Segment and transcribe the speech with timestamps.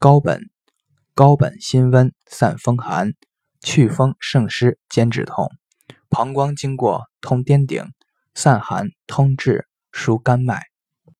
[0.00, 0.48] 高本，
[1.12, 3.14] 高本辛温，散风寒，
[3.60, 5.50] 祛风胜湿，兼止痛。
[6.08, 7.82] 膀胱经过通颠顶，
[8.32, 10.62] 散寒通滞，疏肝脉。